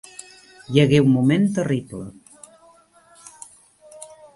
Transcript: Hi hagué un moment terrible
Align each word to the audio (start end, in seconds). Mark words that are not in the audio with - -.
Hi 0.75 0.81
hagué 0.83 1.01
un 1.03 1.11
moment 1.19 1.45
terrible 1.59 2.01